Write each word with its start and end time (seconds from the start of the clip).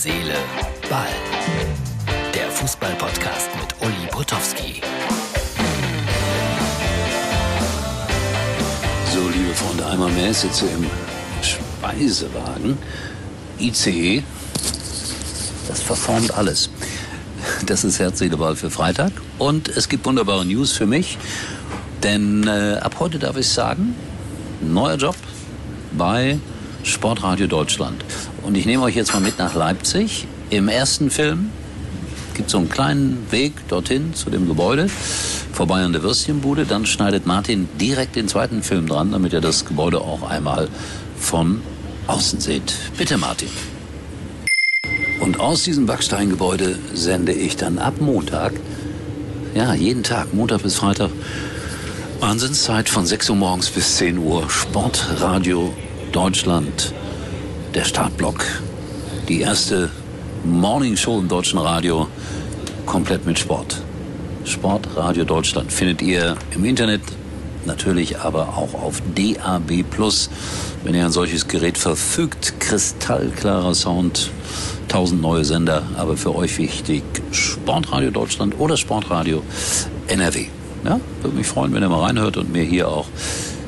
Seele, 0.00 0.36
Ball. 0.88 1.08
Der 2.32 2.48
Fußball-Podcast 2.52 3.50
mit 3.60 3.74
Uli 3.80 4.06
Potowski. 4.12 4.80
So, 9.12 9.28
liebe 9.28 9.52
Freunde, 9.54 9.84
einmal 9.86 10.12
mehr 10.12 10.32
sitze 10.32 10.66
im 10.66 10.86
Speisewagen. 11.42 12.78
ICE, 13.58 14.22
das 15.66 15.82
verformt 15.82 16.32
alles. 16.32 16.70
Das 17.66 17.82
ist 17.82 17.98
Herz, 17.98 18.20
Seele, 18.20 18.36
Ball 18.36 18.54
für 18.54 18.70
Freitag. 18.70 19.10
Und 19.38 19.66
es 19.68 19.88
gibt 19.88 20.06
wunderbare 20.06 20.46
News 20.46 20.70
für 20.70 20.86
mich. 20.86 21.18
Denn 22.04 22.46
äh, 22.46 22.78
ab 22.80 22.94
heute 23.00 23.18
darf 23.18 23.36
ich 23.36 23.48
sagen, 23.48 23.96
neuer 24.60 24.94
Job 24.94 25.16
bei 25.90 26.38
Sportradio 26.84 27.48
Deutschland. 27.48 28.04
Und 28.48 28.56
ich 28.56 28.64
nehme 28.64 28.82
euch 28.84 28.96
jetzt 28.96 29.12
mal 29.12 29.20
mit 29.20 29.38
nach 29.38 29.54
Leipzig. 29.54 30.26
Im 30.48 30.68
ersten 30.68 31.10
Film 31.10 31.50
gibt 32.32 32.46
es 32.46 32.52
so 32.52 32.56
einen 32.56 32.70
kleinen 32.70 33.26
Weg 33.30 33.52
dorthin 33.68 34.14
zu 34.14 34.30
dem 34.30 34.48
Gebäude, 34.48 34.88
vorbei 35.52 35.82
an 35.82 35.92
der 35.92 36.02
Würstchenbude. 36.02 36.64
Dann 36.64 36.86
schneidet 36.86 37.26
Martin 37.26 37.68
direkt 37.78 38.16
den 38.16 38.26
zweiten 38.26 38.62
Film 38.62 38.86
dran, 38.86 39.12
damit 39.12 39.34
er 39.34 39.42
das 39.42 39.66
Gebäude 39.66 40.00
auch 40.00 40.22
einmal 40.22 40.68
von 41.18 41.60
außen 42.06 42.40
sieht. 42.40 42.72
Bitte, 42.96 43.18
Martin. 43.18 43.50
Und 45.20 45.40
aus 45.40 45.64
diesem 45.64 45.84
Backsteingebäude 45.84 46.78
sende 46.94 47.32
ich 47.32 47.58
dann 47.58 47.76
ab 47.76 48.00
Montag, 48.00 48.54
ja, 49.54 49.74
jeden 49.74 50.04
Tag, 50.04 50.32
Montag 50.32 50.62
bis 50.62 50.76
Freitag, 50.76 51.10
Wahnsinnszeit 52.20 52.88
von 52.88 53.04
6 53.04 53.28
Uhr 53.28 53.36
morgens 53.36 53.68
bis 53.68 53.98
10 53.98 54.16
Uhr, 54.16 54.48
Sportradio 54.48 55.74
Deutschland, 56.12 56.94
der 57.78 57.84
Startblock, 57.84 58.44
die 59.28 59.40
erste 59.40 59.88
Morningshow 60.44 61.20
im 61.20 61.28
deutschen 61.28 61.60
Radio, 61.60 62.08
komplett 62.86 63.24
mit 63.24 63.38
Sport. 63.38 63.80
Sportradio 64.44 65.22
Deutschland 65.22 65.70
findet 65.70 66.02
ihr 66.02 66.36
im 66.56 66.64
Internet, 66.64 67.02
natürlich 67.66 68.18
aber 68.18 68.48
auch 68.56 68.74
auf 68.74 69.00
DAB+. 69.14 69.84
Wenn 70.82 70.94
ihr 70.96 71.04
ein 71.04 71.12
solches 71.12 71.46
Gerät 71.46 71.78
verfügt, 71.78 72.58
kristallklarer 72.58 73.76
Sound, 73.76 74.32
tausend 74.88 75.22
neue 75.22 75.44
Sender, 75.44 75.84
aber 75.96 76.16
für 76.16 76.34
euch 76.34 76.58
wichtig 76.58 77.04
Sportradio 77.30 78.10
Deutschland 78.10 78.58
oder 78.58 78.76
Sportradio 78.76 79.44
NRW. 80.08 80.46
Ja, 80.84 80.98
würde 81.22 81.36
mich 81.36 81.46
freuen, 81.46 81.72
wenn 81.72 81.84
ihr 81.84 81.88
mal 81.88 82.00
reinhört 82.00 82.38
und 82.38 82.52
mir 82.52 82.64
hier 82.64 82.88
auch 82.88 83.06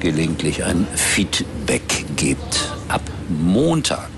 gelegentlich 0.00 0.64
ein 0.64 0.88
Feedback 0.96 2.04
gibt. 2.16 2.81
Ab 2.92 3.00
Montag. 3.30 4.10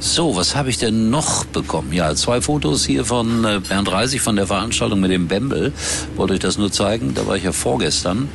So, 0.00 0.34
was 0.34 0.56
habe 0.56 0.70
ich 0.70 0.78
denn 0.78 1.08
noch 1.08 1.44
bekommen? 1.44 1.92
Ja, 1.92 2.16
zwei 2.16 2.40
Fotos 2.40 2.84
hier 2.84 3.04
von 3.04 3.44
äh, 3.44 3.60
Bernd 3.60 3.92
Reisig 3.92 4.20
von 4.22 4.34
der 4.34 4.48
Veranstaltung 4.48 4.98
mit 4.98 5.12
dem 5.12 5.28
Bembel. 5.28 5.72
Wollte 6.16 6.34
euch 6.34 6.40
das 6.40 6.58
nur 6.58 6.72
zeigen. 6.72 7.14
Da 7.14 7.28
war 7.28 7.36
ich 7.36 7.44
ja 7.44 7.52
vorgestern. 7.52 8.28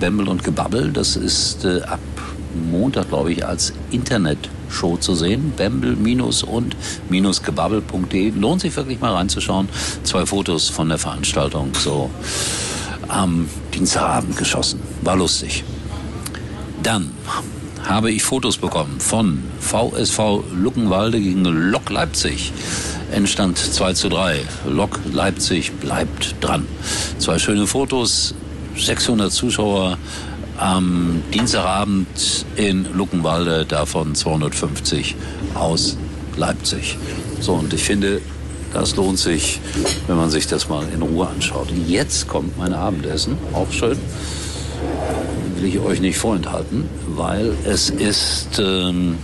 Bembel 0.00 0.28
und 0.28 0.44
Gebabbel. 0.44 0.92
Das 0.92 1.16
ist 1.16 1.64
äh, 1.64 1.80
ab 1.80 2.00
Montag, 2.70 3.08
glaube 3.08 3.32
ich, 3.32 3.46
als 3.46 3.72
Internetshow 3.90 4.98
zu 4.98 5.14
sehen. 5.14 5.54
Bembel 5.56 5.94
und 6.44 7.42
gebabbel.de. 7.42 8.30
Lohnt 8.32 8.60
sich 8.60 8.76
wirklich 8.76 9.00
mal 9.00 9.14
reinzuschauen. 9.14 9.70
Zwei 10.02 10.26
Fotos 10.26 10.68
von 10.68 10.90
der 10.90 10.98
Veranstaltung. 10.98 11.70
So 11.72 12.10
am 13.08 13.48
Dienstagabend 13.72 14.36
geschossen. 14.36 14.80
War 15.00 15.16
lustig. 15.16 15.64
Dann 16.82 17.12
habe 17.84 18.10
ich 18.10 18.22
Fotos 18.22 18.56
bekommen 18.56 19.00
von 19.00 19.42
VSV 19.60 20.44
Luckenwalde 20.54 21.20
gegen 21.20 21.44
Lok 21.44 21.90
Leipzig. 21.90 22.52
Endstand 23.10 23.58
2 23.58 23.92
zu 23.94 24.08
3. 24.08 24.40
Lok 24.68 25.00
Leipzig 25.12 25.72
bleibt 25.72 26.36
dran. 26.40 26.66
Zwei 27.18 27.38
schöne 27.38 27.66
Fotos, 27.66 28.34
600 28.76 29.32
Zuschauer 29.32 29.98
am 30.58 31.22
Dienstagabend 31.34 32.46
in 32.56 32.86
Luckenwalde, 32.94 33.64
davon 33.66 34.14
250 34.14 35.16
aus 35.54 35.96
Leipzig. 36.36 36.96
So, 37.40 37.54
und 37.54 37.74
ich 37.74 37.82
finde, 37.82 38.20
das 38.72 38.96
lohnt 38.96 39.18
sich, 39.18 39.60
wenn 40.06 40.16
man 40.16 40.30
sich 40.30 40.46
das 40.46 40.68
mal 40.68 40.86
in 40.94 41.02
Ruhe 41.02 41.28
anschaut. 41.28 41.68
Jetzt 41.86 42.28
kommt 42.28 42.56
mein 42.56 42.72
Abendessen, 42.72 43.36
auch 43.52 43.70
schön 43.70 43.98
ich 45.66 45.78
euch 45.78 46.00
nicht 46.00 46.18
vorenthalten, 46.18 46.88
weil 47.08 47.54
es 47.64 47.90
ist 47.90 48.58
ähm, 48.58 49.16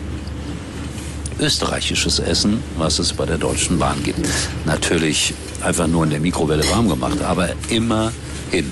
österreichisches 1.40 2.18
Essen, 2.18 2.62
was 2.76 2.98
es 2.98 3.12
bei 3.12 3.26
der 3.26 3.38
Deutschen 3.38 3.78
Bahn 3.78 4.02
gibt. 4.02 4.20
Natürlich 4.64 5.34
einfach 5.62 5.86
nur 5.86 6.04
in 6.04 6.10
der 6.10 6.20
Mikrowelle 6.20 6.68
warm 6.70 6.88
gemacht, 6.88 7.22
aber 7.22 7.50
immerhin 7.68 8.70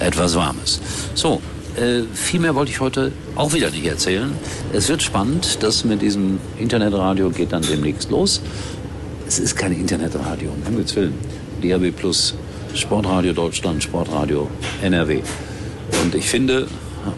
etwas 0.00 0.34
Warmes. 0.34 0.80
So, 1.14 1.40
äh, 1.76 2.02
viel 2.14 2.40
mehr 2.40 2.54
wollte 2.54 2.72
ich 2.72 2.80
heute 2.80 3.12
auch 3.34 3.52
wieder 3.52 3.70
nicht 3.70 3.86
erzählen. 3.86 4.32
Es 4.72 4.88
wird 4.88 5.02
spannend, 5.02 5.62
das 5.62 5.84
mit 5.84 6.02
diesem 6.02 6.38
Internetradio 6.58 7.30
geht 7.30 7.52
dann 7.52 7.62
demnächst 7.62 8.10
los. 8.10 8.40
Es 9.26 9.38
ist 9.38 9.56
kein 9.56 9.72
Internetradio, 9.72 10.50
um 10.50 10.62
Himmels 10.64 10.94
Willen. 10.96 11.14
DAB 11.62 11.90
Plus, 11.90 12.34
Sportradio 12.74 13.32
Deutschland, 13.32 13.82
Sportradio 13.82 14.48
NRW. 14.82 15.22
Und 16.02 16.14
ich 16.14 16.28
finde, 16.28 16.66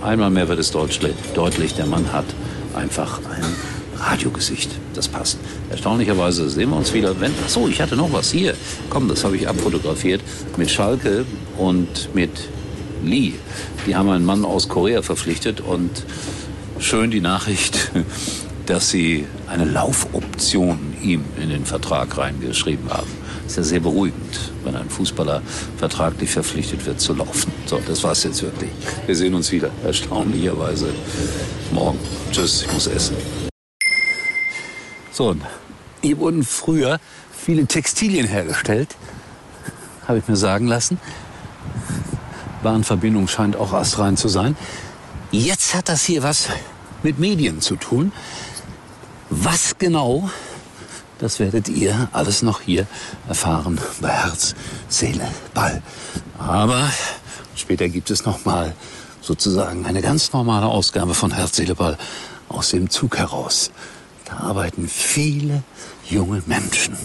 einmal 0.03 0.31
mehr 0.31 0.49
wird 0.49 0.59
es 0.59 0.71
deutlich, 0.71 1.75
der 1.75 1.87
Mann 1.87 2.13
hat 2.13 2.27
einfach 2.75 3.19
ein 3.19 3.45
Radiogesicht. 3.99 4.71
Das 4.95 5.09
passt. 5.09 5.39
Erstaunlicherweise 5.71 6.49
sehen 6.49 6.71
wir 6.71 6.77
uns 6.77 6.95
wieder. 6.95 7.21
Wenn, 7.21 7.33
so, 7.47 7.69
ich 7.69 7.81
hatte 7.81 7.97
noch 7.97 8.13
was 8.13 8.31
hier. 8.31 8.55
Komm, 8.91 9.09
das 9.09 9.25
habe 9.25 9.37
ich 9.37 9.49
abfotografiert 9.49 10.21
mit 10.57 10.71
Schalke 10.71 11.25
und 11.57 12.15
mit 12.15 12.31
Lee. 13.05 13.33
Die 13.87 13.97
haben 13.97 14.09
einen 14.11 14.25
Mann 14.25 14.45
aus 14.45 14.69
Korea 14.69 15.03
verpflichtet 15.03 15.61
und 15.61 15.91
schön 16.79 17.11
die 17.11 17.21
Nachricht, 17.21 17.91
dass 18.67 18.91
sie 18.91 19.27
eine 19.47 19.65
Laufoption 19.65 20.79
ihm 21.03 21.25
in 21.41 21.49
den 21.49 21.65
Vertrag 21.65 22.17
reingeschrieben 22.19 22.91
haben. 22.91 23.09
Das 23.45 23.53
ist 23.53 23.57
ja 23.57 23.63
sehr 23.63 23.81
beruhigend, 23.81 24.53
wenn 24.69 24.77
ein 24.77 24.91
Fußballer 24.91 25.43
vertraglich 25.79 26.31
verpflichtet 26.31 26.85
wird 26.85 27.01
zu 27.01 27.15
laufen. 27.15 27.53
So, 27.67 27.81
das 27.87 28.05
war's 28.05 28.23
jetzt 28.25 28.43
wirklich. 28.43 28.71
Wir 29.07 29.17
sehen 29.17 29.35
uns 29.35 29.51
wieder, 29.51 29.71
erstaunlicherweise 29.85 30.93
morgen. 31.73 31.99
Tschüss, 32.31 32.63
ich 32.63 32.73
muss 32.73 32.87
essen. 32.87 33.17
So, 35.11 35.35
hier 36.03 36.19
wurden 36.19 36.45
früher 36.45 37.01
viele 37.33 37.67
Textilien 37.67 38.27
hergestellt, 38.27 38.95
habe 40.07 40.19
ich 40.19 40.29
mir 40.29 40.37
sagen 40.37 40.67
lassen. 40.67 41.01
Bahnverbindung 42.63 43.27
scheint 43.27 43.57
auch 43.57 43.73
astrein 43.73 44.17
zu 44.17 44.29
sein. 44.29 44.57
Jetzt 45.31 45.75
hat 45.75 45.89
das 45.89 46.05
hier 46.05 46.23
was 46.23 46.49
mit 47.03 47.19
Medien 47.19 47.61
zu 47.61 47.77
tun. 47.77 48.13
Was 49.31 49.79
genau, 49.79 50.31
das 51.19 51.41
werdet 51.41 51.69
ihr 51.69 52.09
alles 52.13 52.43
noch 52.43 52.61
hier 52.61 52.87
erfahren 53.29 53.81
bei 54.01 54.09
Herz, 54.09 54.55
Seele, 54.89 55.29
Ball. 55.55 55.83
Aber 56.39 56.91
später 57.55 57.89
gibt 57.89 58.11
es 58.11 58.25
noch 58.25 58.45
mal 58.45 58.75
sozusagen 59.21 59.87
eine 59.87 60.01
ganz 60.01 60.33
normale 60.33 60.67
Ausgabe 60.67 61.15
von 61.15 61.33
Herz, 61.33 61.57
Seele, 61.57 61.75
Ball 61.75 61.99
aus 62.49 62.71
dem 62.71 62.89
Zug 62.89 63.19
heraus. 63.19 63.73
Da 64.25 64.39
arbeiten 64.39 64.89
viele 64.89 65.65
junge 66.09 66.43
Menschen. 66.47 66.97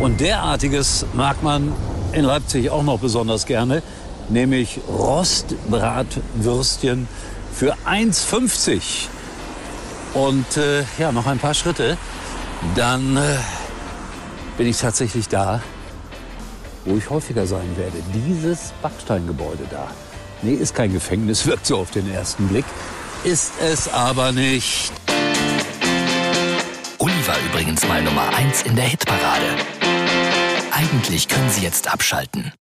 Und 0.00 0.20
derartiges 0.20 1.04
mag 1.14 1.42
man 1.42 1.72
in 2.12 2.24
Leipzig 2.24 2.70
auch 2.70 2.82
noch 2.82 3.00
besonders 3.00 3.46
gerne, 3.46 3.82
nämlich 4.28 4.80
Rostbratwürstchen 4.88 7.08
für 7.52 7.74
1,50. 7.86 9.08
Und 10.14 10.56
äh, 10.56 10.84
ja, 10.98 11.12
noch 11.12 11.26
ein 11.26 11.38
paar 11.38 11.54
Schritte, 11.54 11.96
dann 12.74 13.16
äh, 13.16 13.36
bin 14.56 14.66
ich 14.66 14.78
tatsächlich 14.78 15.28
da, 15.28 15.62
wo 16.84 16.96
ich 16.96 17.10
häufiger 17.10 17.46
sein 17.46 17.76
werde. 17.76 17.98
Dieses 18.12 18.72
Backsteingebäude 18.82 19.66
da. 19.70 19.88
Nee, 20.42 20.54
ist 20.54 20.74
kein 20.74 20.92
Gefängnis, 20.92 21.46
wirkt 21.46 21.66
so 21.66 21.78
auf 21.78 21.90
den 21.90 22.12
ersten 22.12 22.48
Blick. 22.48 22.64
Ist 23.24 23.52
es 23.60 23.92
aber 23.92 24.32
nicht. 24.32 24.92
Uli 26.98 27.26
war 27.26 27.36
übrigens 27.50 27.86
mal 27.86 28.02
Nummer 28.02 28.28
1 28.36 28.62
in 28.62 28.76
der 28.76 28.84
Hitparade. 28.84 29.46
Eigentlich 30.70 31.28
können 31.28 31.50
Sie 31.50 31.62
jetzt 31.62 31.92
abschalten. 31.92 32.52